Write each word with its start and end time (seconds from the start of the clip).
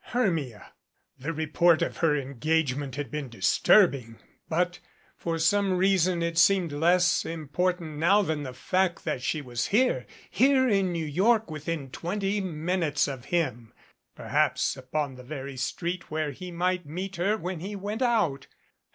Hermia 0.05 0.73
the 1.19 1.31
report 1.31 1.83
of 1.83 1.97
her 1.97 2.17
engagement 2.17 2.95
had 2.95 3.11
been 3.11 3.29
disturbing, 3.29 4.17
but 4.49 4.79
for 5.15 5.37
some 5.37 5.73
rea 5.77 5.95
son 5.95 6.23
it 6.23 6.39
seemed 6.39 6.71
less 6.71 7.23
important 7.23 7.99
now 7.99 8.23
than 8.23 8.41
the 8.41 8.51
fact 8.55 9.03
that 9.05 9.21
she 9.21 9.43
was 9.43 9.67
here 9.67 10.07
here 10.31 10.67
in 10.67 10.91
New 10.91 11.05
York 11.05 11.51
within 11.51 11.91
twenty 11.91 12.41
minutes 12.41 13.07
of 13.07 13.25
him 13.25 13.75
perhaps, 14.15 14.75
upon 14.75 15.13
the 15.13 15.23
very 15.23 15.55
street 15.55 16.09
where 16.09 16.31
he 16.31 16.49
might 16.49 16.83
meet 16.83 17.17
her 17.17 17.37
when 17.37 17.59
he 17.59 17.75
went 17.75 18.01
out. 18.01 18.47